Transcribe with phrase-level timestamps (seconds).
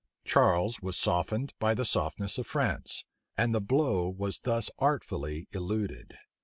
[0.25, 3.05] Charles was softened by the softness of France;
[3.37, 6.17] and the blow was thus artfully eluded.